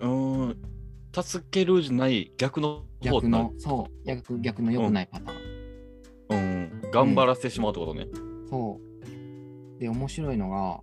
[0.00, 0.56] ら、うーん、
[1.22, 5.44] 助けるじゃない逆の方逆の、そう、逆逆の良くないパターン。
[6.30, 8.06] うん、頑張らせてしまうってことね。
[8.48, 8.80] そ
[9.76, 9.80] う。
[9.80, 10.80] で、面白いのが、まあ、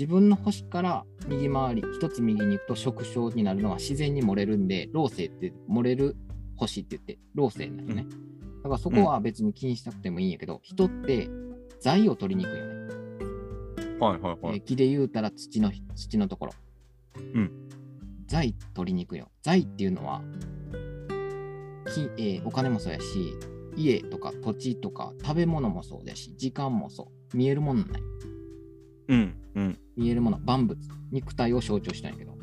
[0.00, 6.16] 自分の星から右回り、一つ右に行くと食傷になるのは自然に漏れるんで、老星って漏れる
[6.56, 8.06] 星って言って、老星なんよね。
[8.62, 11.28] だからそこは別に気にしなくてもいいんやけど、人って
[11.80, 12.70] 財を取りに行くよね。
[14.00, 14.54] はいはいはい。
[14.54, 16.52] えー木で言うたら土の土のところ。
[17.34, 17.50] うん。
[18.26, 19.28] 財取りに行くよ。
[19.42, 20.22] 財っていうのは、
[21.94, 23.34] きえーお金もそうやし、
[23.76, 27.36] 家とか土地とか食べ物もそうだし、時間もそう。
[27.36, 28.02] 見えるものない。
[29.10, 29.78] うんうん。
[29.96, 30.78] 見えるもの、万物、
[31.10, 32.38] 肉体を象徴したんやけど、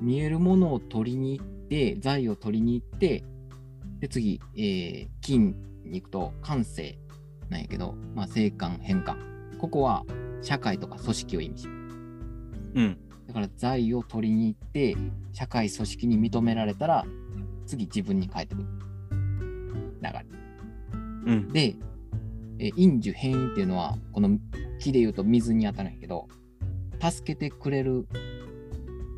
[0.00, 3.24] 見えるものを取りに行って、財を取りに行って、
[4.00, 5.54] で、次、えー金
[5.84, 6.98] に行くと感性
[7.48, 9.16] なんやけど、まあ、生還、変換。
[9.58, 10.04] ここは
[10.42, 11.96] 社会とか組織を意味します。
[12.74, 12.98] うん。
[13.28, 14.96] だから財を取りに行って、
[15.32, 17.04] 社会組織に認められたら、
[17.66, 18.68] 次自分に返ってくる。
[20.02, 20.26] 流れ。
[21.26, 21.48] うん。
[21.52, 21.76] で、
[22.60, 24.38] えー陰樹変異っていうのは、この
[24.78, 26.28] 木で言うと水に当たるんやけど、
[27.00, 28.06] 助けてくれる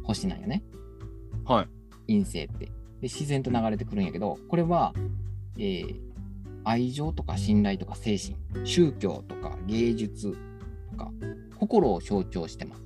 [0.05, 0.63] 星なんよね。
[1.45, 1.69] はい。
[2.07, 2.67] 陰性って。
[2.67, 4.95] で、自然と流れてくるんやけど、これは、
[5.59, 6.13] えー
[6.65, 10.37] 愛情とか信頼とか精神、宗教とか芸術
[10.93, 11.11] とか、
[11.59, 12.85] 心を象徴してます。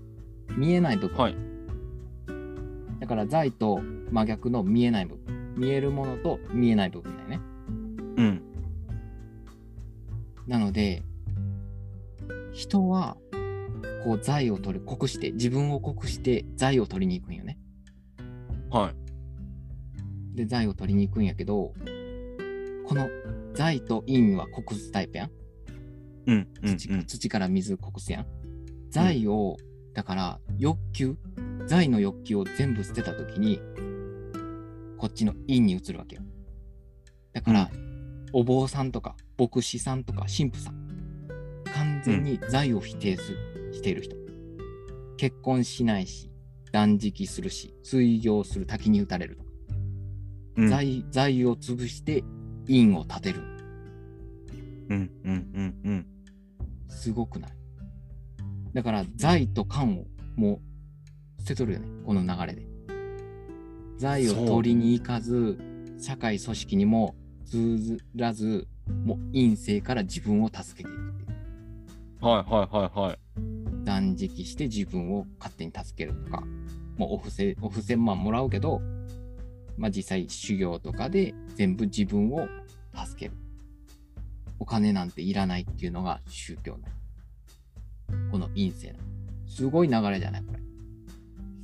[0.56, 1.16] 見えない部分。
[1.18, 1.36] はい。
[3.00, 5.54] だから財と真逆の見えない部分。
[5.58, 7.40] 見えるものと見えない部分だよね。
[8.16, 8.42] うん。
[10.46, 11.02] なので、
[12.52, 13.16] 人は、
[14.04, 17.58] こう、財を取る、酷して、自分を酷して、財を取りに行くんよね。
[18.70, 20.36] はい。
[20.36, 21.72] で、財を取りに行くんやけど、
[22.86, 23.08] この
[23.54, 25.30] 財と陰は酷すタイプやん。
[26.26, 27.06] うんうん土,、うん。
[27.06, 28.26] 土から水酷すやん。
[28.90, 29.56] 財を、
[29.94, 31.16] だから、欲求、
[31.66, 33.60] 財の欲求を全部捨てたときに、
[34.98, 36.22] こっちの陰に移るわけよ。
[37.32, 37.70] だから、
[38.32, 41.28] お坊さんとか、牧師さんとか、神父さん、
[41.74, 43.34] 完全に財を否定す
[43.72, 44.16] している人。
[45.16, 46.30] 結婚しないし、
[46.72, 49.50] 断食するし、水行する、滝に打たれるとか。
[50.56, 52.24] うん財財を潰して
[52.66, 53.40] 陰を立てる。
[54.88, 56.06] うんうんうんうん。
[56.88, 57.50] すごくない？
[58.72, 60.60] だから財と官をも
[61.38, 62.66] う捨てとるよね、この流れで。
[63.98, 65.58] 財を取りに行かず、
[65.98, 68.66] 社会組織にも通らず、
[69.04, 72.24] もう陰性から自分を助けていくっていう。
[72.24, 73.18] はいはいはいはい。
[73.84, 76.42] 断食して自分を勝手に助けるとか、
[76.96, 78.80] もうお布施、お布施まあもらうけど、
[79.76, 82.48] まあ実際修行とかで全部自分を
[82.94, 83.36] 助ける。
[84.58, 88.30] お金なんていらないっていうのが宗教なの。
[88.32, 88.94] この陰性。
[89.46, 90.42] すごい流れじゃない？
[90.42, 90.60] これ。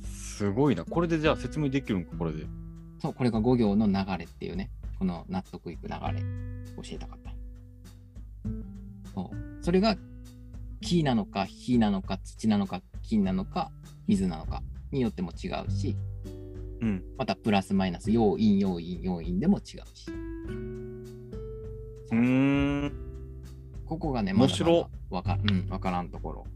[0.07, 0.85] すごいな。
[0.85, 2.45] これでじゃあ説明できるんか、これで。
[3.01, 6.21] そう、これが5行の流れっていうね、この納得いく流れ、
[6.75, 7.33] 教えたかった。
[9.13, 9.63] そう。
[9.63, 9.95] それが
[10.81, 13.71] 木なのか火なのか土なのか金なのか
[14.07, 15.95] 水なのかによっても違うし、
[16.81, 17.03] うん。
[17.17, 19.63] またプラスマイナス、要因、要因、要因でも違う
[19.95, 20.11] し。
[22.11, 22.91] うーん。
[23.85, 26.47] ここがね、まだまだわか,、うん、わからんところ。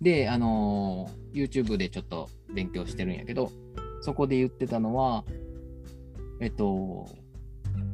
[0.00, 3.50] で、あのー YouTube でちょっと勉強してるんやけど、
[4.02, 5.24] そこで言ってたのは、
[6.40, 7.08] えっと、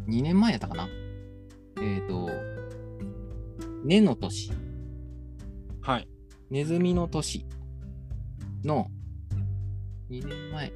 [0.09, 0.89] 2年前やったかな？
[1.81, 2.29] えっと、
[3.85, 4.53] 根の年、
[5.81, 6.09] はい。
[6.51, 7.47] ネズミの年
[8.65, 8.89] の
[10.11, 10.73] 2年前、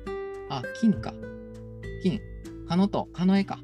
[0.49, 1.13] あ、金か。
[2.03, 2.21] 金。
[2.69, 3.59] カノと、カノエか。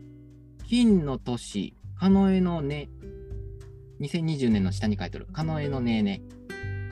[0.66, 2.90] 金の年、カノエのね、
[4.00, 6.22] 2020年の下に書いてる、カノエのねえね。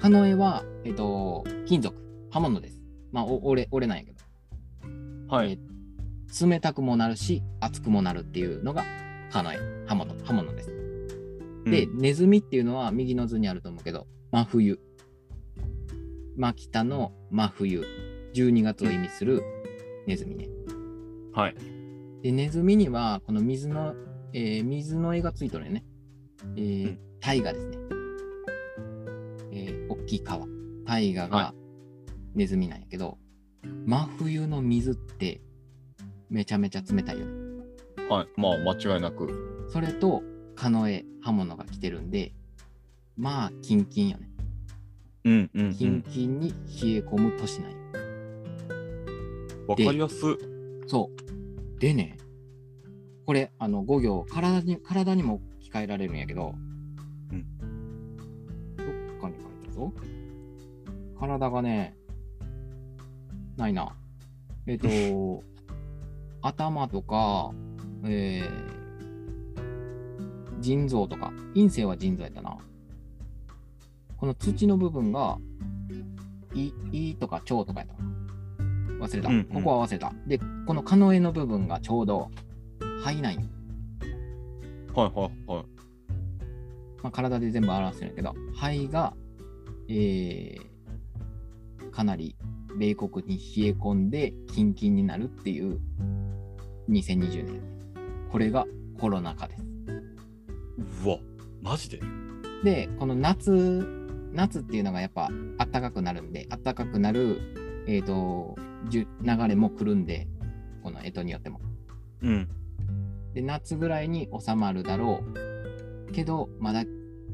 [0.00, 1.96] カノエは、えっと、金属、
[2.30, 2.80] 刃物です。
[3.12, 4.18] まあ、れ、折れないけど。
[5.28, 5.58] はい。
[6.40, 8.84] 冷たくもなるし、熱くもなるっていうのが、
[9.30, 10.68] カノエ、刃物、刃物です。
[11.64, 14.80] で、うんネズミっていうのは右の図にあると思うけど、真冬。
[16.36, 17.84] 真北の真冬。
[18.34, 19.42] 12月を意味する
[20.06, 20.48] ネズミね。
[21.32, 21.54] はい。
[22.22, 23.94] で、ネズミには、この水の、
[24.32, 25.84] えー水の絵がついとるよね。
[26.56, 27.78] えーうん大河ですね。
[30.08, 30.46] 秋川、
[30.86, 31.54] 大河が
[32.34, 33.18] ネズミなんやけど、
[33.84, 35.42] 真冬の水って
[36.30, 37.32] めちゃめちゃ冷たいよね。
[38.08, 38.28] はい。
[38.36, 39.68] まあ、間違いなく。
[39.70, 40.22] それと、
[40.54, 42.32] カノエ、刃物が来てるんで、
[43.16, 44.30] まあ、キンキンよね。
[45.24, 46.54] うんうん、キンキンに冷え
[47.00, 47.76] 込む年なんよ。
[49.66, 50.16] わかりやす。
[50.86, 51.10] そ
[51.76, 51.80] う。
[51.80, 52.16] でね、
[53.26, 56.54] これ、あの、5行、体に、体にも置き換えられるんやけど、
[57.30, 57.46] うん。
[58.76, 59.92] どっかに書いたぞ。
[61.20, 61.94] 体がね、
[63.58, 63.94] ないな。
[64.66, 64.88] えっ、と、
[66.42, 67.53] 頭とか、
[68.05, 72.57] えー、腎臓とか、陰性は腎臓やったな。
[74.16, 75.38] この土の部分が、
[76.55, 78.09] 胃、胃とか腸とかやったかな。
[79.07, 79.29] 忘れた。
[79.29, 80.12] うんうんここは忘れた。
[80.27, 82.31] で、このカノエの部分がちょうど
[83.03, 83.40] 肺なんよ。
[84.94, 85.64] はいはいはい。
[87.03, 89.14] まあ、体で全部表してるんやけど、肺が、
[89.88, 92.37] えー、かなり
[92.77, 95.81] 米国に冷え込んでキンキンになるっていう
[96.88, 97.61] 2020年。
[98.31, 98.66] これが
[98.98, 99.62] コロナ禍です。
[101.05, 101.18] うわ、
[101.62, 102.01] マジで？
[102.64, 103.87] で、この夏、
[104.33, 108.57] 夏っていうのがやっぱ暖かくなるんで、暖かくなる、えー、と
[108.90, 109.07] 流
[109.48, 110.29] れも来るんで、
[110.83, 111.61] この干支によっても。
[112.22, 112.48] うん。
[113.35, 115.22] で、夏ぐらいに収まるだろ
[116.09, 116.12] う。
[116.12, 116.85] けど、まだ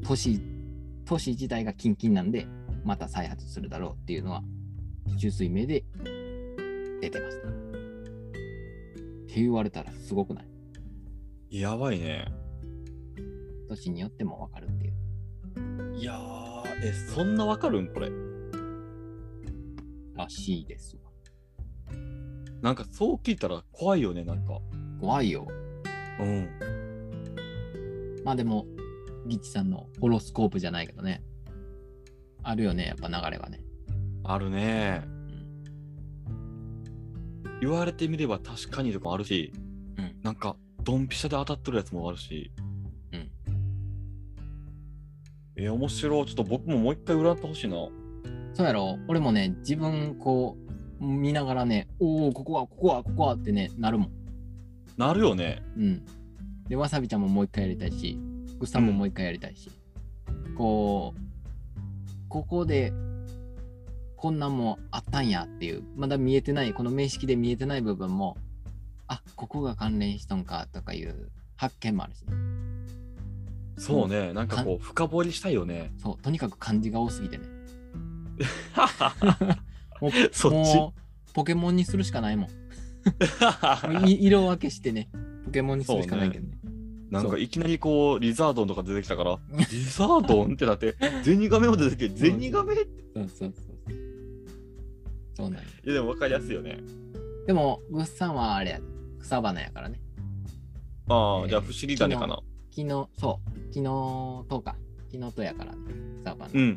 [0.03, 0.41] 都市、
[1.05, 2.47] 都市自体がキンキンなんで、
[2.83, 4.43] また再発するだろうっていうのは、
[5.17, 5.83] 中水明で
[7.01, 7.54] 出てます。
[9.35, 10.43] って言われたらすごくな
[11.49, 11.59] い？
[11.59, 12.25] やばいね。
[13.67, 14.93] 都市によってもわかるっていう。
[15.97, 17.93] いやー、え、そんなわかるん？
[17.93, 18.09] これ。
[20.15, 21.01] らしいですわ。
[22.61, 24.61] なんかそう聞いたら怖いよね、なんか。
[25.01, 25.45] 怖いよ。
[26.21, 26.47] うん。
[28.23, 28.65] まあでも、
[29.27, 31.21] ギッチさんのホロスコープじゃないけどね。
[32.41, 33.59] あるよね、やっぱ流れはね。
[34.23, 35.03] あるね。
[37.55, 37.59] うん。
[37.61, 39.51] 言われてみれば確かにとかあるし、
[39.97, 42.51] うんなんか、ドンピシャで当たってるやつもあるし。
[43.11, 43.31] うん。
[45.55, 46.25] え、面白い。
[46.25, 47.75] ちょっと僕ももう一回占ってほしいな。
[48.53, 50.57] そうやろ俺もね、自分こ
[50.99, 54.11] う、見ながらね、おお、ここは、ここは、ここはってね、なるもん。
[54.97, 55.61] なるよね。
[55.77, 56.05] うん。
[56.67, 58.17] で、わさびちゃんももう一回やりたいし、
[58.59, 59.69] ぐっさんももう一回やりたいし、
[60.57, 62.93] こう、ここで、
[64.25, 68.37] こんなんもあったんやっていう、まだ見えてない、この名式で見えてない部分も、
[69.07, 72.33] あここが関連しとんかとかいう発見もあるし、ね、
[73.77, 74.33] そうね。
[74.33, 75.93] なんかこう、深掘りしたいよね。
[76.01, 77.43] そう、とにかく漢字が多すぎてね。
[80.01, 82.49] もうそっちポケモンにするしかないもん。
[84.09, 85.07] 色分けしてね、
[85.45, 86.57] ポケモンにするしかないけどね。
[87.11, 93.03] なんかいきなりこう、リザードンとか出てきたから、 リザードンってなって、ゼニガメも出てきて、ゼニガメって。
[93.13, 93.74] そうそうそう
[95.35, 95.49] そう。
[95.49, 95.61] なんや。
[95.61, 96.79] いや、でも分かりやすいよね。
[97.45, 98.79] でも、グッさんはあれや、
[99.19, 99.99] 草花やからね。
[101.07, 102.39] ああ、えーじゃあ不思議種かな。
[102.71, 103.83] 昨日、そう、昨日
[104.49, 104.75] とか、
[105.11, 105.77] 昨日とやからね、
[106.23, 106.47] 草花。
[106.47, 106.67] うんうん。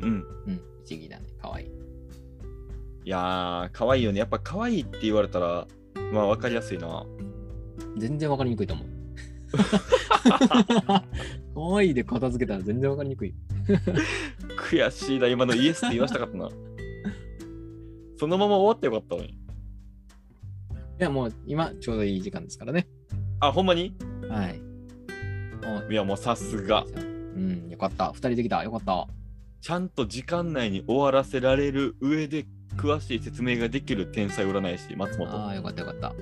[0.47, 1.67] うん、不思議だね、かわいい。
[1.67, 4.19] いやー、可愛いよね。
[4.19, 5.67] やっぱ可愛いって言われたら、
[6.13, 7.05] まあ分かりやすいな。
[7.97, 8.87] 全然わかりにくいと思う。
[11.53, 13.33] かわいいで片付けたら全然わかりにくい。
[14.69, 16.49] 悔しいな、今のイエスって言わしたかったな。
[18.19, 19.29] そのまま終わってよかったのに。
[19.29, 19.35] い
[20.97, 22.85] や、もう今、ちょうどいい時間ですからね。
[23.39, 23.95] あ、ほんまに？
[24.27, 24.59] はい。
[25.65, 26.83] もいや、もうさすが。
[26.83, 28.11] ううん、よかった。
[28.11, 28.61] 二人できた。
[28.61, 29.07] よかった。
[29.61, 35.29] ちゃんと時間内に終わらせられる上で詳しい説明ができる天才占い師、松本。
[35.29, 36.13] ああ、よかったよかった。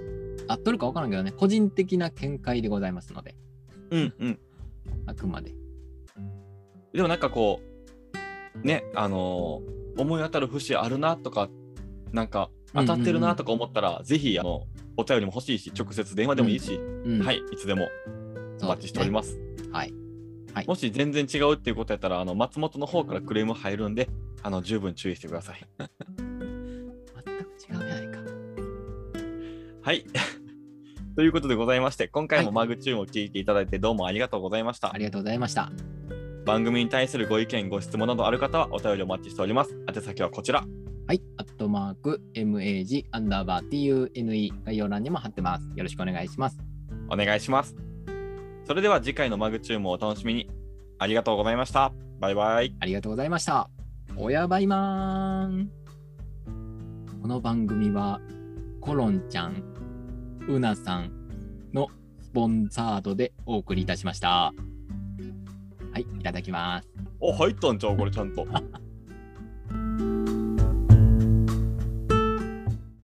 [0.47, 3.35] 合っとるかわからんけどね、個人的な見解でございますので、
[3.89, 4.39] うんうん。
[5.07, 5.55] あくまで。
[6.93, 7.59] でもなんかこ
[8.63, 11.49] う、ね、あのー思い当たる節あるなとか、
[12.17, 14.63] なんか当たってるなとか思ったら、ぜひ、あの、
[14.97, 17.87] お便りも欲しいし、直接電話でもいいし、うん、はい、いつでも
[18.61, 19.33] お待ちしております。
[19.33, 19.39] す。
[19.71, 19.93] はい。
[20.65, 24.09] もし全然違うっていうことやったら、あの、松本の方からクレーム入るんで、
[24.41, 25.63] あの、十分注意してください。
[25.77, 28.19] 全く違うじゃないか。
[29.83, 30.03] はい。
[31.15, 34.91] ということでございまして、今回もはいマグチューンを聞いていただいてどうもありがとうございました。
[34.91, 35.71] ありがとうございました。
[36.45, 39.77] 番組に対するご意見、ご質問などある方はお便りお待ちしております。
[39.87, 40.65] 宛先はこちら。
[41.07, 41.21] はい。
[41.37, 45.65] アットマーク、MAG、アンダーバー、TUNE、概要欄にも貼ってます。
[45.73, 46.59] よろしくお願いします。
[47.09, 47.77] お願いします。
[48.65, 50.49] それでは次回のマグチューンもお楽しみに。
[50.99, 51.93] ありがとうございました。
[52.19, 52.75] バイバイ。
[52.81, 53.69] ありがとうございました。
[54.17, 55.71] おやばいまーん。
[57.21, 58.19] この番組は、
[58.81, 59.63] コロンちゃん、
[60.49, 61.11] うなさん
[61.73, 61.87] の
[62.21, 64.29] スポンサードでお送りいたしました。
[64.29, 64.53] は
[65.99, 66.89] い、いただきます。
[67.21, 67.95] お、入ったんちゃう？
[67.95, 68.45] これちゃんと。